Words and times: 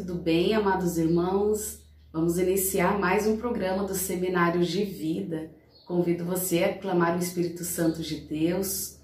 tudo 0.00 0.14
bem, 0.14 0.54
amados 0.54 0.96
irmãos? 0.96 1.82
Vamos 2.10 2.38
iniciar 2.38 2.98
mais 2.98 3.26
um 3.26 3.36
programa 3.36 3.84
do 3.84 3.94
Seminário 3.94 4.64
de 4.64 4.82
Vida. 4.82 5.50
Convido 5.86 6.24
você 6.24 6.64
a 6.64 6.78
clamar 6.78 7.18
o 7.18 7.20
Espírito 7.20 7.64
Santo 7.64 8.00
de 8.00 8.16
Deus 8.16 8.98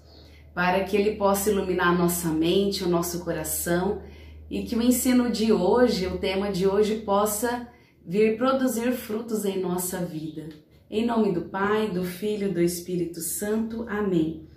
para 0.55 0.83
que 0.85 0.97
ele 0.97 1.15
possa 1.15 1.51
iluminar 1.51 1.95
nossa 1.95 2.29
mente, 2.29 2.83
o 2.83 2.89
nosso 2.89 3.19
coração 3.19 4.01
e 4.49 4.63
que 4.63 4.75
o 4.75 4.81
ensino 4.81 5.29
de 5.29 5.53
hoje, 5.53 6.07
o 6.07 6.17
tema 6.17 6.51
de 6.51 6.67
hoje, 6.67 6.95
possa 7.01 7.67
vir 8.03 8.35
produzir 8.35 8.91
frutos 8.93 9.45
em 9.45 9.61
nossa 9.61 9.99
vida. 9.99 10.49
Em 10.89 11.05
nome 11.05 11.31
do 11.31 11.41
Pai, 11.41 11.91
do 11.91 12.03
Filho 12.03 12.47
e 12.47 12.53
do 12.53 12.61
Espírito 12.61 13.21
Santo. 13.21 13.85
Amém. 13.87 14.47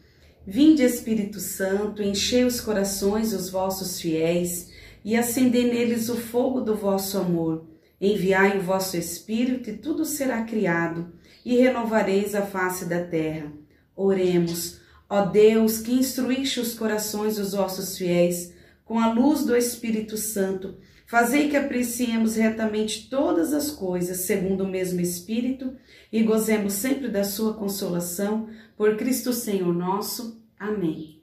Vinde, 0.46 0.82
Espírito 0.82 1.38
Santo, 1.38 2.02
enchei 2.02 2.44
os 2.44 2.62
corações 2.62 3.32
dos 3.32 3.50
vossos 3.50 4.00
fiéis 4.00 4.70
e 5.04 5.16
acendei 5.16 5.72
neles 5.72 6.08
o 6.08 6.16
fogo 6.16 6.60
do 6.60 6.74
vosso 6.74 7.18
amor. 7.18 7.66
Enviai 8.00 8.58
o 8.58 8.62
vosso 8.62 8.96
Espírito 8.96 9.70
e 9.70 9.76
tudo 9.76 10.04
será 10.04 10.42
criado, 10.42 11.12
e 11.44 11.56
renovareis 11.56 12.34
a 12.34 12.42
face 12.42 12.86
da 12.86 13.04
terra. 13.04 13.52
Oremos, 13.94 14.80
ó 15.08 15.24
Deus, 15.26 15.78
que 15.78 15.92
instruíste 15.92 16.60
os 16.60 16.74
corações 16.74 17.36
dos 17.36 17.52
vossos 17.52 17.98
fiéis 17.98 18.54
com 18.90 18.98
a 18.98 19.12
luz 19.12 19.44
do 19.44 19.56
Espírito 19.56 20.16
Santo, 20.16 20.76
fazei 21.06 21.48
que 21.48 21.56
apreciemos 21.56 22.34
retamente 22.34 23.08
todas 23.08 23.52
as 23.52 23.70
coisas 23.70 24.16
segundo 24.22 24.64
o 24.64 24.68
mesmo 24.68 25.00
Espírito 25.00 25.76
e 26.12 26.24
gozemos 26.24 26.72
sempre 26.72 27.06
da 27.06 27.22
sua 27.22 27.54
consolação 27.54 28.48
por 28.76 28.96
Cristo 28.96 29.32
Senhor 29.32 29.72
nosso. 29.72 30.42
Amém. 30.58 31.22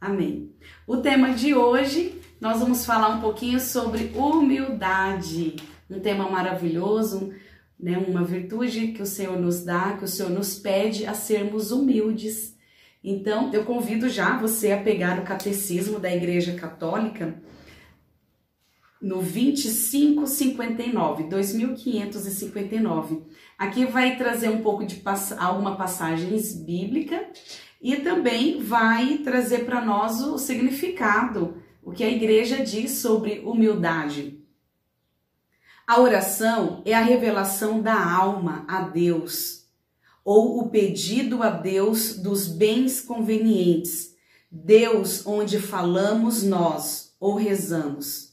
Amém. 0.00 0.52
O 0.86 0.98
tema 0.98 1.34
de 1.34 1.52
hoje, 1.52 2.20
nós 2.44 2.60
vamos 2.60 2.84
falar 2.84 3.08
um 3.08 3.20
pouquinho 3.22 3.58
sobre 3.58 4.12
humildade. 4.14 5.56
Um 5.90 5.98
tema 5.98 6.30
maravilhoso, 6.30 7.32
né? 7.80 7.96
uma 7.96 8.22
virtude 8.22 8.88
que 8.88 9.00
o 9.00 9.06
Senhor 9.06 9.40
nos 9.40 9.64
dá, 9.64 9.96
que 9.96 10.04
o 10.04 10.08
Senhor 10.08 10.28
nos 10.28 10.54
pede 10.54 11.06
a 11.06 11.14
sermos 11.14 11.70
humildes. 11.70 12.54
Então, 13.02 13.50
eu 13.50 13.64
convido 13.64 14.10
já 14.10 14.36
você 14.36 14.72
a 14.72 14.82
pegar 14.82 15.18
o 15.18 15.24
catecismo 15.24 15.98
da 15.98 16.14
Igreja 16.14 16.52
Católica 16.52 17.34
no 19.00 19.22
2559, 19.22 21.22
2559. 21.22 23.22
Aqui 23.56 23.86
vai 23.86 24.18
trazer 24.18 24.50
um 24.50 24.60
pouco 24.60 24.84
de 24.84 24.96
pass 24.96 25.32
alguma 25.32 25.76
passagens 25.76 26.54
bíblica 26.54 27.26
e 27.80 27.96
também 27.96 28.60
vai 28.60 29.16
trazer 29.24 29.64
para 29.64 29.82
nós 29.82 30.20
o 30.20 30.36
significado, 30.36 31.63
o 31.84 31.92
que 31.92 32.02
a 32.02 32.10
igreja 32.10 32.64
diz 32.64 32.92
sobre 32.92 33.40
humildade. 33.40 34.40
A 35.86 36.00
oração 36.00 36.80
é 36.84 36.94
a 36.94 37.02
revelação 37.02 37.82
da 37.82 38.02
alma 38.02 38.64
a 38.66 38.80
Deus, 38.80 39.66
ou 40.24 40.60
o 40.60 40.70
pedido 40.70 41.42
a 41.42 41.50
Deus 41.50 42.16
dos 42.16 42.48
bens 42.48 43.02
convenientes, 43.02 44.14
Deus 44.50 45.26
onde 45.26 45.60
falamos 45.60 46.42
nós 46.42 47.14
ou 47.20 47.34
rezamos. 47.34 48.32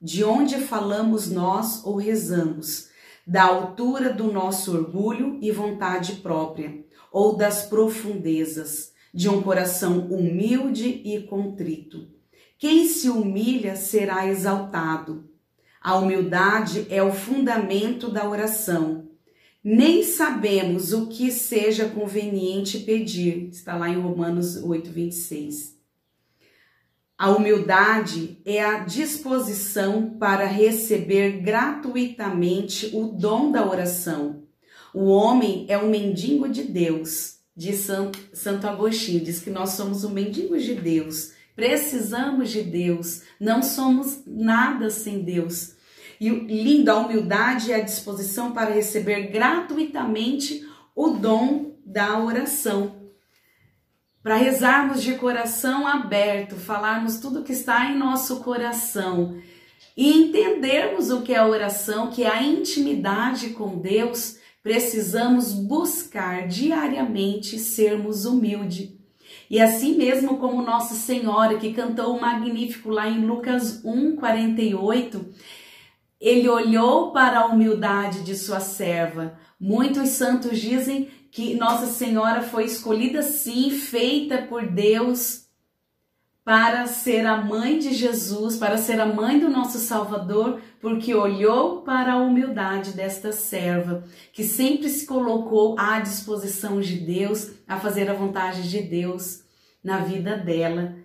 De 0.00 0.22
onde 0.22 0.58
falamos 0.58 1.28
nós 1.28 1.84
ou 1.84 1.96
rezamos, 1.96 2.88
da 3.26 3.42
altura 3.42 4.12
do 4.12 4.30
nosso 4.30 4.76
orgulho 4.76 5.38
e 5.40 5.50
vontade 5.50 6.16
própria 6.16 6.84
ou 7.10 7.36
das 7.36 7.64
profundezas 7.64 8.92
de 9.12 9.28
um 9.28 9.42
coração 9.42 10.00
humilde 10.10 11.00
e 11.04 11.22
contrito. 11.22 12.13
Quem 12.64 12.88
se 12.88 13.10
humilha 13.10 13.76
será 13.76 14.26
exaltado. 14.26 15.28
A 15.82 15.98
humildade 15.98 16.86
é 16.88 17.02
o 17.02 17.12
fundamento 17.12 18.10
da 18.10 18.26
oração. 18.26 19.06
Nem 19.62 20.02
sabemos 20.02 20.94
o 20.94 21.08
que 21.08 21.30
seja 21.30 21.90
conveniente 21.90 22.78
pedir. 22.78 23.50
Está 23.50 23.76
lá 23.76 23.90
em 23.90 24.00
Romanos 24.00 24.56
8, 24.56 24.88
26. 24.88 25.78
A 27.18 27.32
humildade 27.32 28.40
é 28.46 28.64
a 28.64 28.78
disposição 28.78 30.16
para 30.18 30.46
receber 30.46 31.42
gratuitamente 31.42 32.88
o 32.94 33.08
dom 33.08 33.52
da 33.52 33.68
oração 33.68 34.44
o 34.94 35.06
homem 35.06 35.66
é 35.68 35.76
um 35.76 35.90
mendigo 35.90 36.48
de 36.48 36.62
Deus, 36.62 37.38
diz 37.56 37.88
Santo, 38.32 38.64
Agostinho, 38.64 39.24
diz 39.24 39.40
que 39.40 39.50
nós 39.50 39.70
somos 39.70 40.04
um 40.04 40.10
mendigo 40.10 40.56
de 40.56 40.72
Deus, 40.72 41.32
precisamos 41.54 42.50
de 42.50 42.62
Deus, 42.62 43.22
não 43.40 43.62
somos 43.62 44.22
nada 44.26 44.90
sem 44.90 45.22
Deus. 45.22 45.74
E 46.20 46.28
lindo, 46.28 46.90
a 46.90 46.98
humildade 46.98 47.72
é 47.72 47.76
a 47.76 47.84
disposição 47.84 48.52
para 48.52 48.72
receber 48.72 49.28
gratuitamente 49.28 50.66
o 50.94 51.10
dom 51.10 51.76
da 51.84 52.18
oração. 52.18 53.10
Para 54.22 54.36
rezarmos 54.36 55.02
de 55.02 55.14
coração 55.16 55.86
aberto, 55.86 56.56
falarmos 56.56 57.18
tudo 57.18 57.42
que 57.42 57.52
está 57.52 57.90
em 57.90 57.98
nosso 57.98 58.40
coração 58.40 59.38
e 59.96 60.10
entendermos 60.10 61.10
o 61.10 61.22
que 61.22 61.34
é 61.34 61.38
a 61.38 61.46
oração, 61.46 62.10
que 62.10 62.24
é 62.24 62.28
a 62.28 62.42
intimidade 62.42 63.50
com 63.50 63.78
Deus, 63.78 64.38
precisamos 64.62 65.52
buscar 65.52 66.48
diariamente 66.48 67.58
sermos 67.58 68.24
humildes. 68.24 68.93
E 69.54 69.60
assim 69.60 69.96
mesmo 69.96 70.38
como 70.38 70.62
Nossa 70.62 70.96
Senhora, 70.96 71.58
que 71.58 71.72
cantou 71.72 72.16
o 72.16 72.20
magnífico 72.20 72.90
lá 72.90 73.08
em 73.08 73.24
Lucas 73.24 73.84
1, 73.84 74.16
48, 74.16 75.26
ele 76.20 76.48
olhou 76.48 77.12
para 77.12 77.38
a 77.38 77.46
humildade 77.46 78.24
de 78.24 78.34
sua 78.34 78.58
serva. 78.58 79.38
Muitos 79.60 80.08
santos 80.08 80.58
dizem 80.58 81.08
que 81.30 81.54
Nossa 81.54 81.86
Senhora 81.86 82.42
foi 82.42 82.64
escolhida 82.64 83.22
sim, 83.22 83.70
feita 83.70 84.38
por 84.38 84.66
Deus 84.66 85.44
para 86.44 86.88
ser 86.88 87.24
a 87.24 87.36
mãe 87.36 87.78
de 87.78 87.94
Jesus, 87.94 88.56
para 88.56 88.76
ser 88.76 89.00
a 89.00 89.06
mãe 89.06 89.38
do 89.38 89.48
nosso 89.48 89.78
Salvador, 89.78 90.60
porque 90.80 91.14
olhou 91.14 91.82
para 91.82 92.14
a 92.14 92.18
humildade 92.18 92.90
desta 92.90 93.30
serva, 93.30 94.02
que 94.32 94.42
sempre 94.42 94.88
se 94.88 95.06
colocou 95.06 95.76
à 95.78 96.00
disposição 96.00 96.80
de 96.80 96.96
Deus, 96.96 97.52
a 97.68 97.78
fazer 97.78 98.10
a 98.10 98.14
vontade 98.14 98.68
de 98.68 98.82
Deus 98.82 99.43
na 99.84 99.98
vida 99.98 100.36
dela. 100.36 100.96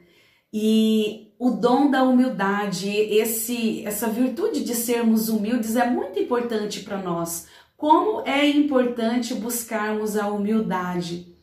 E 0.52 1.34
o 1.38 1.52
dom 1.52 1.92
da 1.92 2.04
humildade, 2.04 2.90
esse 2.90 3.86
essa 3.86 4.08
virtude 4.08 4.64
de 4.64 4.74
sermos 4.74 5.30
humildes 5.30 5.76
é 5.76 5.90
muito 5.90 6.18
importante 6.20 6.80
para 6.80 7.02
nós. 7.02 7.48
Como 7.78 8.28
é 8.28 8.48
importante 8.48 9.34
buscarmos 9.36 10.18
a 10.18 10.28
humildade. 10.28 11.36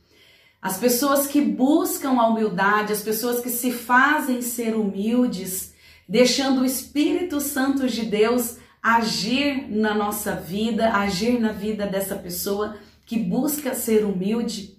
As 0.60 0.78
pessoas 0.78 1.26
que 1.26 1.40
buscam 1.40 2.18
a 2.18 2.26
humildade, 2.26 2.92
as 2.92 3.02
pessoas 3.02 3.40
que 3.40 3.50
se 3.50 3.70
fazem 3.70 4.42
ser 4.42 4.74
humildes, 4.74 5.74
deixando 6.08 6.62
o 6.62 6.64
Espírito 6.64 7.40
Santo 7.40 7.86
de 7.86 8.04
Deus 8.04 8.56
agir 8.82 9.68
na 9.70 9.94
nossa 9.94 10.34
vida, 10.34 10.92
agir 10.92 11.40
na 11.40 11.52
vida 11.52 11.86
dessa 11.86 12.16
pessoa 12.16 12.76
que 13.04 13.18
busca 13.18 13.74
ser 13.74 14.04
humilde, 14.04 14.75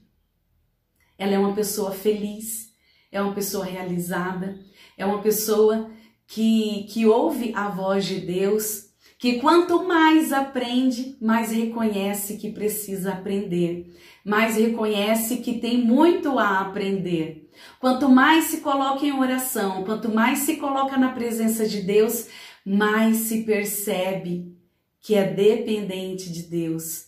ela 1.17 1.33
é 1.33 1.39
uma 1.39 1.53
pessoa 1.53 1.91
feliz, 1.91 2.73
é 3.11 3.21
uma 3.21 3.33
pessoa 3.33 3.65
realizada, 3.65 4.59
é 4.97 5.05
uma 5.05 5.21
pessoa 5.21 5.89
que, 6.27 6.85
que 6.89 7.05
ouve 7.05 7.53
a 7.55 7.69
voz 7.69 8.05
de 8.05 8.19
Deus, 8.19 8.87
que 9.17 9.39
quanto 9.39 9.83
mais 9.83 10.31
aprende, 10.31 11.17
mais 11.19 11.51
reconhece 11.51 12.37
que 12.37 12.51
precisa 12.51 13.13
aprender, 13.13 13.95
mais 14.23 14.57
reconhece 14.57 15.37
que 15.37 15.59
tem 15.59 15.83
muito 15.83 16.37
a 16.37 16.59
aprender. 16.59 17.49
Quanto 17.79 18.07
mais 18.09 18.45
se 18.45 18.61
coloca 18.61 19.05
em 19.05 19.17
oração, 19.17 19.83
quanto 19.83 20.09
mais 20.09 20.39
se 20.39 20.57
coloca 20.57 20.97
na 20.97 21.09
presença 21.09 21.67
de 21.67 21.81
Deus, 21.81 22.27
mais 22.63 23.17
se 23.17 23.43
percebe 23.43 24.55
que 25.01 25.15
é 25.15 25.25
dependente 25.25 26.31
de 26.31 26.43
Deus. 26.43 27.07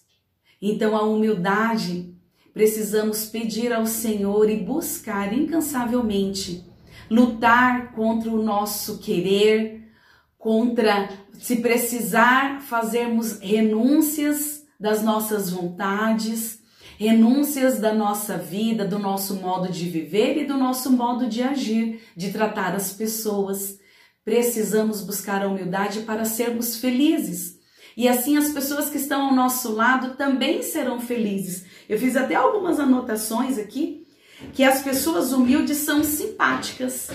Então, 0.62 0.96
a 0.96 1.04
humildade, 1.04 2.16
precisamos 2.54 3.26
pedir 3.26 3.72
ao 3.72 3.86
Senhor 3.86 4.50
e 4.50 4.58
buscar 4.58 5.34
incansavelmente 5.34 6.70
lutar 7.10 7.92
contra 7.94 8.30
o 8.30 8.42
nosso 8.42 9.00
querer, 9.00 9.90
contra, 10.38 11.10
se 11.40 11.58
precisar, 11.58 12.62
fazermos 12.62 13.40
renúncias 13.40 14.64
das 14.80 15.04
nossas 15.04 15.50
vontades, 15.50 16.60
renúncias 16.98 17.80
da 17.80 17.94
nossa 17.94 18.38
vida, 18.38 18.86
do 18.86 19.00
nosso 19.00 19.36
modo 19.36 19.72
de 19.72 19.90
viver 19.90 20.38
e 20.38 20.46
do 20.46 20.58
nosso 20.58 20.92
modo 20.92 21.28
de 21.28 21.42
agir, 21.42 22.02
de 22.16 22.32
tratar 22.32 22.76
as 22.76 22.94
pessoas. 22.94 23.80
Precisamos 24.24 25.02
buscar 25.02 25.44
a 25.44 25.48
humildade 25.48 26.02
para 26.02 26.24
sermos 26.26 26.78
felizes. 26.78 27.59
E 28.00 28.08
assim 28.08 28.38
as 28.38 28.52
pessoas 28.52 28.90
que 28.90 28.96
estão 28.96 29.24
ao 29.24 29.36
nosso 29.36 29.74
lado 29.74 30.16
também 30.16 30.64
serão 30.64 31.02
felizes. 31.02 31.66
Eu 31.90 32.00
fiz 32.00 32.16
até 32.16 32.34
algumas 32.34 32.80
anotações 32.80 33.58
aqui 33.58 34.08
que 34.54 34.64
as 34.64 34.82
pessoas 34.82 35.34
humildes 35.34 35.80
são 35.80 36.02
simpáticas. 36.02 37.10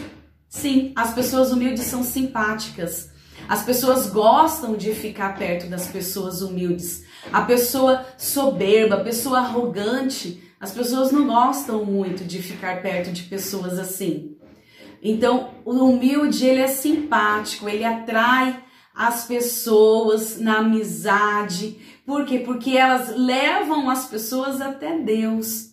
Sim, 0.46 0.92
as 0.94 1.14
pessoas 1.14 1.52
humildes 1.52 1.84
são 1.84 2.02
simpáticas. 2.02 3.08
As 3.48 3.62
pessoas 3.62 4.10
gostam 4.10 4.76
de 4.76 4.92
ficar 4.92 5.38
perto 5.38 5.70
das 5.70 5.86
pessoas 5.86 6.42
humildes. 6.42 7.02
A 7.32 7.40
pessoa 7.40 8.04
soberba, 8.18 8.96
a 8.96 9.04
pessoa 9.04 9.38
arrogante, 9.38 10.42
as 10.60 10.72
pessoas 10.72 11.10
não 11.10 11.26
gostam 11.26 11.82
muito 11.82 12.24
de 12.24 12.42
ficar 12.42 12.82
perto 12.82 13.10
de 13.10 13.22
pessoas 13.22 13.78
assim. 13.78 14.36
Então, 15.02 15.48
o 15.64 15.72
humilde, 15.72 16.44
ele 16.44 16.60
é 16.60 16.68
simpático, 16.68 17.70
ele 17.70 17.84
atrai 17.84 18.62
as 18.94 19.24
pessoas 19.24 20.38
na 20.38 20.58
amizade. 20.58 21.78
Por 22.06 22.24
quê? 22.24 22.38
Porque 22.38 22.76
elas 22.76 23.16
levam 23.16 23.90
as 23.90 24.06
pessoas 24.06 24.60
até 24.60 24.98
Deus. 24.98 25.70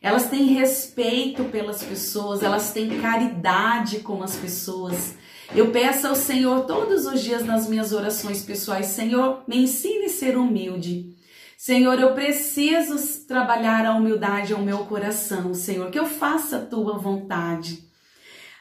Elas 0.00 0.28
têm 0.28 0.46
respeito 0.46 1.44
pelas 1.44 1.82
pessoas, 1.82 2.42
elas 2.42 2.72
têm 2.72 3.00
caridade 3.00 4.00
com 4.00 4.22
as 4.22 4.36
pessoas. 4.36 5.14
Eu 5.54 5.70
peço 5.70 6.06
ao 6.06 6.14
Senhor 6.14 6.66
todos 6.66 7.06
os 7.06 7.22
dias 7.22 7.44
nas 7.44 7.68
minhas 7.68 7.92
orações 7.92 8.42
pessoais, 8.42 8.86
Senhor, 8.86 9.42
me 9.46 9.62
ensine 9.62 10.06
a 10.06 10.08
ser 10.08 10.36
humilde. 10.36 11.14
Senhor, 11.56 11.98
eu 11.98 12.12
preciso 12.12 13.26
trabalhar 13.26 13.86
a 13.86 13.94
humildade 13.94 14.52
ao 14.52 14.60
meu 14.60 14.78
coração, 14.80 15.54
Senhor, 15.54 15.90
que 15.90 15.98
eu 15.98 16.06
faça 16.06 16.58
a 16.58 16.66
tua 16.66 16.98
vontade. 16.98 17.88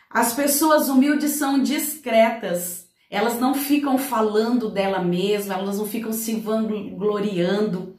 As 0.10 0.34
pessoas 0.34 0.88
humildes 0.88 1.32
são 1.32 1.62
discretas, 1.62 2.83
elas 3.14 3.40
não 3.40 3.54
ficam 3.54 3.96
falando 3.96 4.72
dela 4.72 4.98
mesma, 4.98 5.54
elas 5.54 5.78
não 5.78 5.86
ficam 5.86 6.12
se 6.12 6.34
vangloriando, 6.34 7.96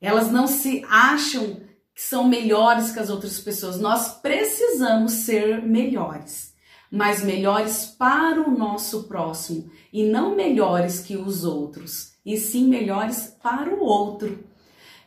elas 0.00 0.30
não 0.30 0.46
se 0.46 0.84
acham 0.88 1.62
que 1.92 2.00
são 2.00 2.28
melhores 2.28 2.92
que 2.92 3.00
as 3.00 3.10
outras 3.10 3.40
pessoas. 3.40 3.80
Nós 3.80 4.20
precisamos 4.20 5.10
ser 5.14 5.60
melhores, 5.62 6.54
mas 6.88 7.24
melhores 7.24 7.86
para 7.86 8.40
o 8.40 8.56
nosso 8.56 9.08
próximo 9.08 9.68
e 9.92 10.04
não 10.04 10.36
melhores 10.36 11.00
que 11.00 11.16
os 11.16 11.42
outros, 11.42 12.12
e 12.24 12.36
sim 12.36 12.68
melhores 12.68 13.36
para 13.42 13.74
o 13.74 13.80
outro. 13.80 14.44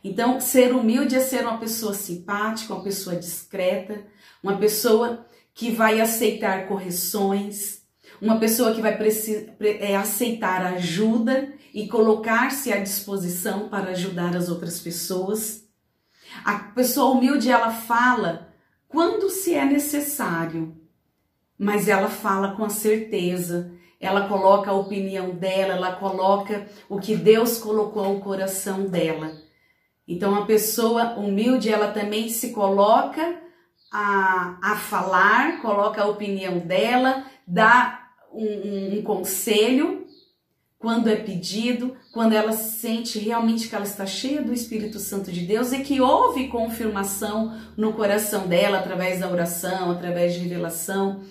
Então, 0.03 0.41
ser 0.41 0.75
humilde 0.75 1.15
é 1.15 1.21
ser 1.21 1.43
uma 1.43 1.59
pessoa 1.59 1.93
simpática, 1.93 2.73
uma 2.73 2.83
pessoa 2.83 3.15
discreta, 3.15 4.03
uma 4.43 4.57
pessoa 4.57 5.25
que 5.53 5.71
vai 5.71 6.01
aceitar 6.01 6.67
correções, 6.67 7.78
uma 8.21 8.39
pessoa 8.39 8.73
que 8.73 8.81
vai 8.81 8.97
é, 9.61 9.95
aceitar 9.95 10.65
ajuda 10.65 11.53
e 11.73 11.87
colocar-se 11.87 12.73
à 12.73 12.77
disposição 12.77 13.69
para 13.69 13.91
ajudar 13.91 14.35
as 14.35 14.49
outras 14.49 14.79
pessoas. 14.79 15.67
A 16.43 16.59
pessoa 16.59 17.11
humilde, 17.11 17.49
ela 17.49 17.71
fala 17.71 18.49
quando 18.87 19.29
se 19.29 19.53
é 19.53 19.65
necessário, 19.65 20.75
mas 21.57 21.87
ela 21.87 22.09
fala 22.09 22.55
com 22.55 22.65
a 22.65 22.69
certeza, 22.69 23.71
ela 23.99 24.27
coloca 24.27 24.71
a 24.71 24.75
opinião 24.75 25.31
dela, 25.31 25.73
ela 25.73 25.95
coloca 25.95 26.67
o 26.87 26.99
que 26.99 27.15
Deus 27.15 27.57
colocou 27.57 28.03
ao 28.03 28.19
coração 28.19 28.85
dela. 28.85 29.31
Então, 30.07 30.33
a 30.35 30.45
pessoa 30.45 31.15
humilde, 31.15 31.69
ela 31.69 31.91
também 31.91 32.29
se 32.29 32.51
coloca 32.51 33.39
a, 33.91 34.57
a 34.61 34.75
falar, 34.75 35.61
coloca 35.61 36.01
a 36.01 36.07
opinião 36.07 36.59
dela, 36.59 37.25
dá 37.45 38.08
um, 38.33 38.45
um, 38.45 38.99
um 38.99 39.01
conselho, 39.01 40.05
quando 40.77 41.09
é 41.09 41.15
pedido, 41.17 41.95
quando 42.13 42.33
ela 42.33 42.53
sente 42.53 43.19
realmente 43.19 43.67
que 43.67 43.75
ela 43.75 43.83
está 43.83 44.05
cheia 44.05 44.41
do 44.41 44.53
Espírito 44.53 44.97
Santo 44.97 45.29
de 45.29 45.41
Deus 45.41 45.73
e 45.73 45.79
que 45.79 45.99
houve 45.99 46.47
confirmação 46.47 47.53
no 47.75 47.91
coração 47.93 48.47
dela 48.47 48.79
através 48.79 49.19
da 49.19 49.29
oração, 49.29 49.91
através 49.91 50.33
de 50.33 50.39
revelação, 50.39 51.21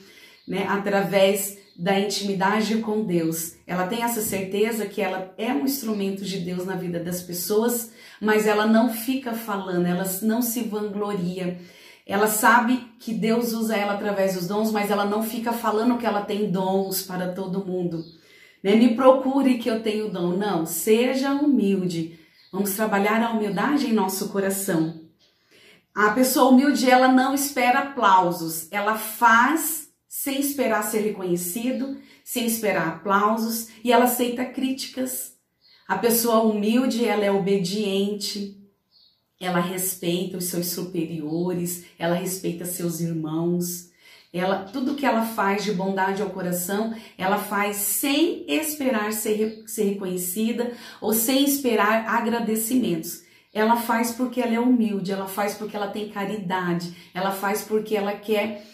né, 0.47 0.67
através 0.69 1.57
da 1.79 1.99
intimidade 1.99 2.77
com 2.79 3.05
Deus. 3.05 3.55
Ela 3.67 3.87
tem 3.87 4.03
essa 4.03 4.21
certeza 4.21 4.85
que 4.85 5.01
ela 5.01 5.33
é 5.39 5.53
um 5.53 5.65
instrumento 5.65 6.25
de 6.25 6.39
Deus 6.39 6.67
na 6.67 6.75
vida 6.75 6.99
das 6.99 7.23
pessoas, 7.23 7.93
mas 8.21 8.47
ela 8.47 8.67
não 8.67 8.93
fica 8.93 9.33
falando, 9.33 9.87
ela 9.87 10.05
não 10.23 10.43
se 10.43 10.63
vangloria. 10.63 11.59
Ela 12.09 12.27
sabe 12.27 12.91
que 12.99 13.13
Deus 13.13 13.53
usa 13.53 13.77
ela 13.77 13.93
através 13.93 14.35
dos 14.35 14.49
dons, 14.49 14.73
mas 14.73 14.91
ela 14.91 15.05
não 15.05 15.23
fica 15.23 15.53
falando 15.53 15.99
que 15.99 16.07
ela 16.07 16.23
tem 16.23 16.51
dons 16.51 17.03
para 17.03 17.35
todo 17.35 17.67
mundo. 17.67 18.03
Né? 18.65 18.75
Me 18.77 18.97
procure 18.97 19.59
que 19.59 19.69
eu 19.69 19.83
tenho 19.83 20.11
dom. 20.11 20.29
Não, 20.29 20.65
seja 20.65 21.35
humilde. 21.35 22.19
Vamos 22.51 22.73
trabalhar 22.73 23.23
a 23.23 23.31
humildade 23.33 23.87
em 23.87 23.93
nosso 23.93 24.31
coração. 24.31 25.03
A 25.95 26.11
pessoa 26.13 26.51
humilde, 26.51 26.91
ela 26.91 27.09
não 27.09 27.35
espera 27.35 27.81
aplausos, 27.81 28.69
ela 28.71 28.97
faz 28.97 29.89
sem 30.09 30.41
esperar 30.41 30.85
ser 30.85 31.01
reconhecido, 31.01 31.99
sem 32.25 32.47
esperar 32.47 32.89
aplausos 32.89 33.69
e 33.85 33.93
ela 33.93 34.05
aceita 34.05 34.47
críticas. 34.47 35.35
A 35.87 35.99
pessoa 35.99 36.43
humilde, 36.43 37.05
ela 37.05 37.25
é 37.25 37.31
obediente, 37.31 38.58
ela 39.41 39.61
respeita 39.61 40.37
os 40.37 40.45
seus 40.45 40.67
superiores, 40.67 41.85
ela 41.99 42.15
respeita 42.15 42.65
seus 42.65 43.01
irmãos. 43.01 43.89
Ela, 44.33 44.65
tudo 44.65 44.95
que 44.95 45.07
ela 45.07 45.25
faz 45.25 45.65
de 45.65 45.73
bondade 45.73 46.21
ao 46.21 46.31
coração, 46.31 46.95
ela 47.17 47.39
faz 47.39 47.77
sem 47.77 48.45
esperar 48.49 49.13
ser, 49.13 49.65
ser 49.67 49.85
reconhecida 49.85 50.73
ou 51.01 51.15
sem 51.15 51.45
esperar 51.45 52.07
agradecimentos. 52.09 53.23
Ela 53.55 53.77
faz 53.77 54.13
porque 54.13 54.41
ela 54.41 54.55
é 54.55 54.61
humilde, 54.61 55.13
ela 55.13 55.27
faz 55.27 55.55
porque 55.55 55.75
ela 55.75 55.89
tem 55.89 56.11
caridade, 56.11 56.95
ela 57.15 57.31
faz 57.31 57.63
porque 57.63 57.97
ela 57.97 58.13
quer 58.13 58.65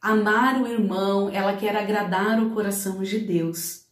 amar 0.00 0.60
o 0.62 0.66
irmão, 0.66 1.30
ela 1.30 1.56
quer 1.56 1.74
agradar 1.76 2.40
o 2.40 2.50
coração 2.50 3.02
de 3.02 3.18
Deus. 3.18 3.83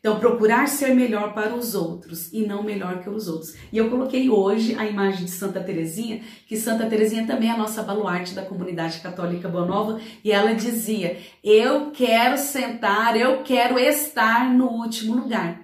Então, 0.00 0.20
procurar 0.20 0.68
ser 0.68 0.94
melhor 0.94 1.34
para 1.34 1.54
os 1.54 1.74
outros 1.74 2.32
e 2.32 2.46
não 2.46 2.62
melhor 2.62 3.02
que 3.02 3.10
os 3.10 3.26
outros. 3.26 3.56
E 3.72 3.78
eu 3.78 3.90
coloquei 3.90 4.30
hoje 4.30 4.76
a 4.76 4.86
imagem 4.86 5.24
de 5.24 5.30
Santa 5.30 5.60
Teresinha, 5.60 6.20
que 6.46 6.56
Santa 6.56 6.86
Teresinha 6.86 7.26
também 7.26 7.48
é 7.48 7.52
a 7.52 7.56
nossa 7.56 7.82
baluarte 7.82 8.32
da 8.32 8.42
comunidade 8.44 9.00
católica 9.00 9.48
Boa 9.48 9.66
Nova, 9.66 10.00
e 10.22 10.30
ela 10.30 10.54
dizia: 10.54 11.18
"Eu 11.42 11.90
quero 11.90 12.38
sentar, 12.38 13.16
eu 13.16 13.42
quero 13.42 13.76
estar 13.76 14.52
no 14.54 14.68
último 14.68 15.16
lugar, 15.16 15.62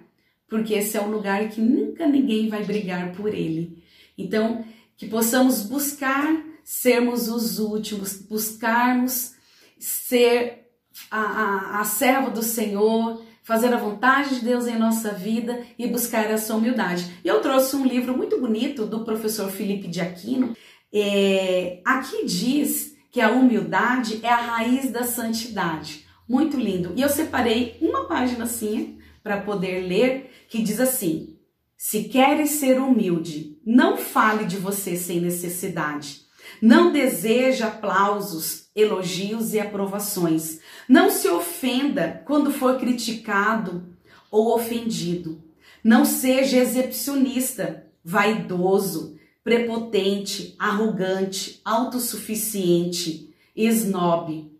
porque 0.48 0.74
esse 0.74 0.96
é 0.96 1.00
o 1.00 1.10
lugar 1.10 1.48
que 1.48 1.60
nunca 1.60 2.04
ninguém 2.04 2.48
vai 2.48 2.64
brigar 2.64 3.12
por 3.12 3.32
ele". 3.32 3.84
Então, 4.18 4.64
que 4.96 5.06
possamos 5.06 5.62
buscar 5.62 6.44
sermos 6.64 7.28
os 7.28 7.60
últimos, 7.60 8.20
buscarmos 8.20 9.34
ser 9.78 10.70
a, 11.08 11.20
a, 11.20 11.80
a 11.80 11.84
serva 11.84 12.30
do 12.30 12.42
Senhor, 12.42 13.23
fazer 13.44 13.72
a 13.72 13.76
vontade 13.76 14.36
de 14.36 14.44
Deus 14.44 14.66
em 14.66 14.78
nossa 14.78 15.10
vida 15.12 15.62
e 15.78 15.86
buscar 15.86 16.28
essa 16.30 16.56
humildade. 16.56 17.20
E 17.22 17.28
eu 17.28 17.40
trouxe 17.40 17.76
um 17.76 17.86
livro 17.86 18.16
muito 18.16 18.40
bonito 18.40 18.86
do 18.86 19.04
professor 19.04 19.50
Felipe 19.50 19.86
de 19.86 20.00
Aquino. 20.00 20.56
É, 20.92 21.80
aqui 21.84 22.24
diz 22.24 22.96
que 23.12 23.20
a 23.20 23.30
humildade 23.30 24.20
é 24.22 24.28
a 24.28 24.36
raiz 24.36 24.90
da 24.90 25.04
santidade. 25.04 26.06
Muito 26.26 26.56
lindo. 26.56 26.94
E 26.96 27.02
eu 27.02 27.08
separei 27.08 27.76
uma 27.82 28.08
página 28.08 28.44
assim 28.44 28.98
para 29.22 29.42
poder 29.42 29.86
ler 29.86 30.30
que 30.48 30.62
diz 30.62 30.80
assim: 30.80 31.36
Se 31.76 32.04
queres 32.04 32.52
ser 32.52 32.80
humilde, 32.80 33.58
não 33.64 33.98
fale 33.98 34.46
de 34.46 34.56
você 34.56 34.96
sem 34.96 35.20
necessidade. 35.20 36.22
Não 36.62 36.90
deseja 36.90 37.66
aplausos, 37.66 38.63
elogios 38.74 39.54
e 39.54 39.60
aprovações. 39.60 40.60
Não 40.88 41.10
se 41.10 41.28
ofenda 41.28 42.22
quando 42.26 42.50
for 42.50 42.78
criticado 42.78 43.84
ou 44.30 44.54
ofendido. 44.54 45.42
Não 45.82 46.04
seja 46.04 46.58
excepcionista, 46.58 47.86
vaidoso, 48.02 49.18
prepotente, 49.44 50.54
arrogante, 50.58 51.60
autossuficiente, 51.64 53.32
esnobe. 53.54 54.50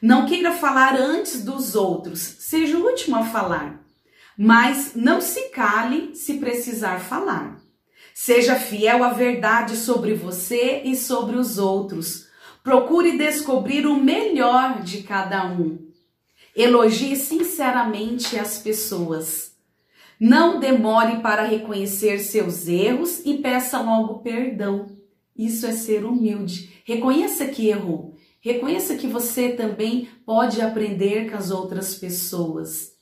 Não 0.00 0.26
queira 0.26 0.52
falar 0.52 0.96
antes 0.96 1.42
dos 1.42 1.74
outros, 1.74 2.20
seja 2.20 2.76
o 2.76 2.84
último 2.84 3.16
a 3.16 3.24
falar. 3.24 3.82
Mas 4.36 4.92
não 4.94 5.20
se 5.20 5.48
cale 5.48 6.14
se 6.14 6.34
precisar 6.34 6.98
falar. 7.00 7.60
Seja 8.12 8.56
fiel 8.56 9.02
à 9.02 9.10
verdade 9.10 9.76
sobre 9.76 10.14
você 10.14 10.82
e 10.84 10.94
sobre 10.94 11.36
os 11.36 11.58
outros. 11.58 12.23
Procure 12.64 13.18
descobrir 13.18 13.86
o 13.86 13.94
melhor 13.94 14.80
de 14.80 15.02
cada 15.02 15.46
um. 15.46 15.78
Elogie 16.56 17.14
sinceramente 17.14 18.38
as 18.38 18.58
pessoas. 18.58 19.54
Não 20.18 20.58
demore 20.58 21.20
para 21.20 21.44
reconhecer 21.44 22.20
seus 22.20 22.66
erros 22.66 23.20
e 23.22 23.34
peça 23.34 23.78
logo 23.82 24.20
perdão. 24.20 24.96
Isso 25.36 25.66
é 25.66 25.72
ser 25.72 26.06
humilde. 26.06 26.80
Reconheça 26.86 27.46
que 27.48 27.68
errou. 27.68 28.16
Reconheça 28.40 28.96
que 28.96 29.06
você 29.06 29.50
também 29.50 30.08
pode 30.24 30.62
aprender 30.62 31.30
com 31.30 31.36
as 31.36 31.50
outras 31.50 31.94
pessoas. 31.94 32.94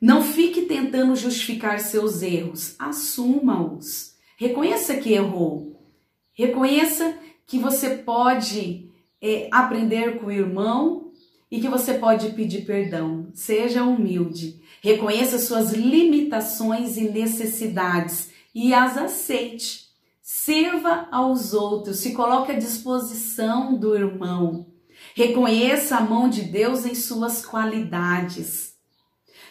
Não 0.00 0.22
fique 0.22 0.62
tentando 0.62 1.14
justificar 1.14 1.78
seus 1.78 2.22
erros, 2.22 2.74
assuma-os. 2.78 4.14
Reconheça 4.38 4.96
que 4.96 5.12
errou. 5.12 5.78
Reconheça 6.32 7.18
que 7.46 7.58
você 7.58 7.90
pode 7.90 8.90
é, 9.22 9.48
aprender 9.50 10.18
com 10.18 10.26
o 10.26 10.32
irmão 10.32 11.12
e 11.50 11.60
que 11.60 11.68
você 11.68 11.94
pode 11.94 12.30
pedir 12.30 12.64
perdão. 12.64 13.28
Seja 13.32 13.84
humilde, 13.84 14.60
reconheça 14.82 15.38
suas 15.38 15.72
limitações 15.72 16.96
e 16.96 17.08
necessidades 17.08 18.30
e 18.54 18.74
as 18.74 18.96
aceite. 18.96 19.86
Sirva 20.22 21.08
aos 21.12 21.54
outros, 21.54 21.98
se 21.98 22.12
coloque 22.12 22.50
à 22.50 22.58
disposição 22.58 23.78
do 23.78 23.94
irmão. 23.94 24.66
Reconheça 25.14 25.96
a 25.96 26.00
mão 26.00 26.28
de 26.28 26.42
Deus 26.42 26.84
em 26.84 26.94
suas 26.94 27.46
qualidades. 27.46 28.74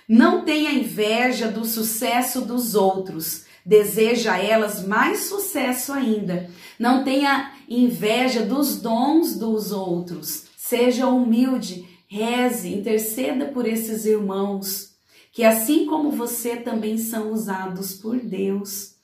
Não 0.07 0.43
tenha 0.43 0.73
inveja 0.73 1.47
do 1.47 1.65
sucesso 1.65 2.41
dos 2.41 2.75
outros. 2.75 3.45
Deseja 3.65 4.33
a 4.33 4.43
elas 4.43 4.85
mais 4.85 5.21
sucesso 5.21 5.93
ainda. 5.93 6.49
Não 6.77 7.03
tenha 7.03 7.54
inveja 7.69 8.45
dos 8.45 8.81
dons 8.81 9.35
dos 9.37 9.71
outros. 9.71 10.45
Seja 10.57 11.07
humilde, 11.07 11.87
reze, 12.07 12.73
interceda 12.73 13.45
por 13.45 13.67
esses 13.67 14.05
irmãos, 14.05 14.95
que 15.31 15.43
assim 15.43 15.85
como 15.85 16.11
você 16.11 16.55
também 16.55 16.97
são 16.97 17.31
usados 17.31 17.93
por 17.93 18.17
Deus. 18.17 18.95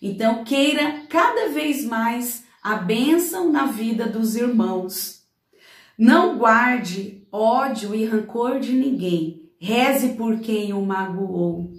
Então, 0.00 0.44
queira 0.44 1.02
cada 1.08 1.48
vez 1.48 1.84
mais 1.84 2.44
a 2.62 2.76
bênção 2.76 3.50
na 3.50 3.66
vida 3.66 4.06
dos 4.06 4.36
irmãos. 4.36 5.22
Não 5.96 6.38
guarde 6.38 7.26
ódio 7.32 7.94
e 7.94 8.04
rancor 8.04 8.60
de 8.60 8.72
ninguém. 8.72 9.50
Reze 9.60 10.10
por 10.10 10.38
quem 10.38 10.72
o 10.72 10.80
magoou. 10.80 11.72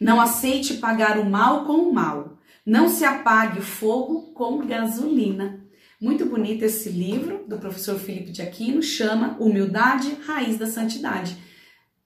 Não 0.00 0.20
aceite 0.20 0.74
pagar 0.74 1.18
o 1.18 1.28
mal 1.28 1.64
com 1.64 1.74
o 1.74 1.92
mal. 1.92 2.31
Não 2.64 2.88
se 2.88 3.04
apague 3.04 3.58
o 3.58 3.62
fogo 3.62 4.32
com 4.34 4.64
gasolina. 4.64 5.66
Muito 6.00 6.26
bonito 6.26 6.62
esse 6.62 6.90
livro 6.90 7.44
do 7.48 7.58
professor 7.58 7.98
Felipe 7.98 8.30
de 8.30 8.40
Aquino, 8.40 8.80
chama 8.80 9.36
Humildade, 9.40 10.16
Raiz 10.24 10.58
da 10.58 10.66
Santidade. 10.68 11.36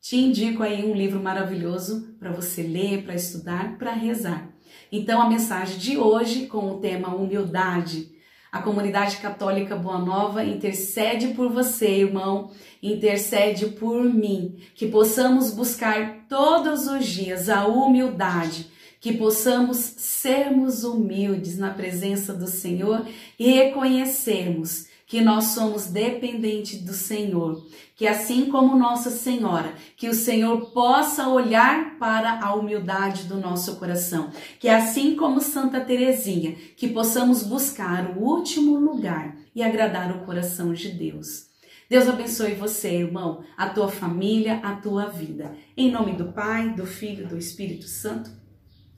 Te 0.00 0.16
indico 0.16 0.62
aí 0.62 0.82
um 0.82 0.94
livro 0.94 1.22
maravilhoso 1.22 2.16
para 2.18 2.32
você 2.32 2.62
ler, 2.62 3.02
para 3.02 3.14
estudar, 3.14 3.76
para 3.76 3.92
rezar. 3.92 4.48
Então, 4.90 5.20
a 5.20 5.28
mensagem 5.28 5.76
de 5.76 5.98
hoje, 5.98 6.46
com 6.46 6.70
o 6.70 6.80
tema 6.80 7.14
humildade, 7.14 8.08
a 8.50 8.62
comunidade 8.62 9.18
católica 9.18 9.76
Boa 9.76 9.98
Nova 9.98 10.42
intercede 10.42 11.34
por 11.34 11.50
você, 11.50 12.00
irmão, 12.00 12.50
intercede 12.82 13.66
por 13.66 14.02
mim, 14.04 14.56
que 14.74 14.86
possamos 14.86 15.50
buscar 15.50 16.24
todos 16.30 16.86
os 16.86 17.04
dias 17.04 17.50
a 17.50 17.66
humildade, 17.66 18.74
que 19.00 19.12
possamos 19.12 19.76
sermos 19.78 20.84
humildes 20.84 21.58
na 21.58 21.70
presença 21.70 22.32
do 22.32 22.46
Senhor 22.46 23.06
e 23.38 23.50
reconhecermos 23.50 24.86
que 25.06 25.20
nós 25.20 25.44
somos 25.44 25.86
dependentes 25.86 26.82
do 26.82 26.92
Senhor, 26.92 27.64
que 27.94 28.08
assim 28.08 28.46
como 28.46 28.76
Nossa 28.76 29.08
Senhora, 29.08 29.72
que 29.96 30.08
o 30.08 30.14
Senhor 30.14 30.72
possa 30.72 31.28
olhar 31.28 31.96
para 31.96 32.40
a 32.40 32.54
humildade 32.54 33.24
do 33.24 33.36
nosso 33.36 33.76
coração, 33.76 34.30
que 34.58 34.68
assim 34.68 35.14
como 35.14 35.40
Santa 35.40 35.80
Teresinha, 35.80 36.56
que 36.76 36.88
possamos 36.88 37.44
buscar 37.44 38.16
o 38.16 38.20
último 38.20 38.76
lugar 38.78 39.36
e 39.54 39.62
agradar 39.62 40.10
o 40.16 40.26
coração 40.26 40.72
de 40.72 40.88
Deus. 40.88 41.46
Deus 41.88 42.08
abençoe 42.08 42.54
você, 42.54 42.96
irmão, 42.96 43.44
a 43.56 43.68
tua 43.68 43.88
família, 43.88 44.56
a 44.64 44.74
tua 44.74 45.06
vida. 45.06 45.56
Em 45.76 45.88
nome 45.88 46.14
do 46.14 46.32
Pai, 46.32 46.74
do 46.74 46.84
Filho 46.84 47.28
do 47.28 47.38
Espírito 47.38 47.86
Santo. 47.86 48.45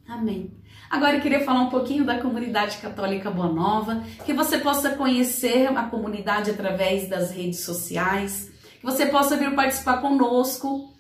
Amém. 0.09 0.57
Agora 0.89 1.17
eu 1.17 1.21
queria 1.21 1.45
falar 1.45 1.61
um 1.61 1.69
pouquinho 1.69 2.03
da 2.03 2.19
comunidade 2.19 2.79
católica 2.79 3.31
Boa 3.31 3.53
Nova, 3.53 4.03
que 4.25 4.33
você 4.33 4.57
possa 4.57 4.97
conhecer 4.97 5.67
a 5.67 5.85
comunidade 5.85 6.51
através 6.51 7.11
das 7.11 7.31
redes 7.31 7.61
sociais, 7.61 8.51
que 8.81 8.87
você 8.87 9.05
possa 9.05 9.37
vir 9.37 9.55
participar 9.55 10.01
conosco 10.01 10.95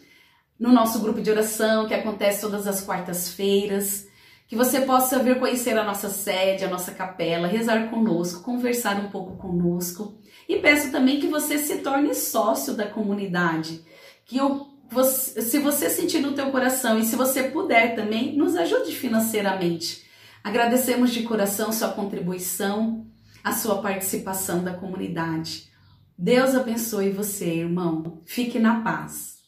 no 0.60 0.70
nosso 0.70 1.00
grupo 1.00 1.22
de 1.22 1.30
oração, 1.30 1.88
que 1.88 1.94
acontece 1.94 2.42
todas 2.42 2.66
as 2.66 2.82
quartas-feiras, 2.82 4.06
que 4.46 4.54
você 4.54 4.82
possa 4.82 5.18
vir 5.20 5.38
conhecer 5.38 5.78
a 5.78 5.84
nossa 5.84 6.10
sede, 6.10 6.66
a 6.66 6.68
nossa 6.68 6.92
capela, 6.92 7.48
rezar 7.48 7.88
conosco, 7.88 8.42
conversar 8.42 8.96
um 9.00 9.08
pouco 9.08 9.38
conosco. 9.38 10.18
E 10.46 10.56
peço 10.56 10.92
também 10.92 11.18
que 11.18 11.28
você 11.28 11.56
se 11.56 11.78
torne 11.78 12.14
sócio 12.14 12.74
da 12.74 12.86
comunidade, 12.86 13.82
que 14.26 14.36
eu 14.36 14.77
você, 14.90 15.42
se 15.42 15.58
você 15.58 15.90
sentir 15.90 16.20
no 16.20 16.32
teu 16.32 16.50
coração 16.50 16.98
e 16.98 17.04
se 17.04 17.16
você 17.16 17.44
puder 17.44 17.94
também, 17.94 18.36
nos 18.36 18.56
ajude 18.56 18.94
financeiramente. 18.94 20.04
Agradecemos 20.42 21.10
de 21.10 21.22
coração 21.22 21.72
sua 21.72 21.88
contribuição, 21.88 23.06
a 23.44 23.52
sua 23.52 23.82
participação 23.82 24.64
da 24.64 24.72
comunidade. 24.72 25.68
Deus 26.16 26.54
abençoe 26.54 27.10
você, 27.10 27.46
irmão. 27.46 28.22
Fique 28.24 28.58
na 28.58 28.80
paz. 28.80 29.38